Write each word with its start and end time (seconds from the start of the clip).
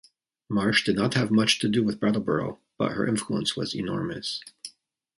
Marsh 0.49 0.83
did 0.83 0.95
not 0.95 1.13
have 1.13 1.29
much 1.29 1.59
to 1.59 1.69
do 1.69 1.83
with 1.83 1.99
Brattleboro, 1.99 2.57
but 2.75 2.93
her 2.93 3.05
influence 3.07 3.55
was 3.55 3.75
enormous. 3.75 4.41